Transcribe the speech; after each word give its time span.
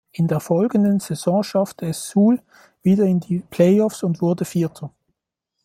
In 0.11 0.27
der 0.27 0.39
folgenden 0.39 0.99
Saison 0.99 1.43
schaffte 1.43 1.85
es 1.85 2.09
Suhl 2.09 2.41
wieder 2.81 3.03
in 3.05 3.19
die 3.19 3.41
Playoffs 3.51 4.01
und 4.01 4.19
wurde 4.19 4.45
Vierter. 4.45 4.91